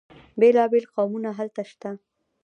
بیلا 0.39 0.63
بیل 0.71 0.85
قومونه 0.95 1.29
هلته 1.39 1.61
شته. 1.69 1.89